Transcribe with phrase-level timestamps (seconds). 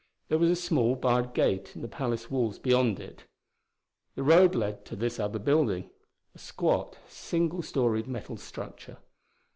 [0.29, 3.25] There was a small, barred gate in the palace walls beyond it.
[4.15, 5.91] The road led to this other building
[6.33, 8.97] a squat, single storied metal structure.